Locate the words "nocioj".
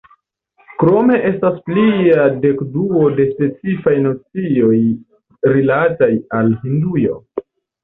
4.07-4.81